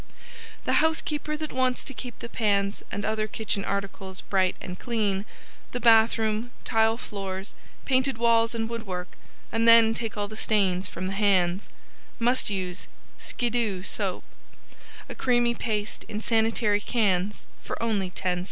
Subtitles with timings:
[0.65, 5.27] ]The Housekeeper that wants to keep the pans and other kitchen articles bright and clean,
[5.73, 7.53] the bath room, tile floors,
[7.85, 9.09] painted walls and woodwork,
[9.51, 11.69] and then take all the stains from the hands,
[12.17, 12.87] MUST USE
[13.19, 14.23] Skidoo Soap
[15.07, 18.39] A Creamy Paste, in sanitary cans for only 10c.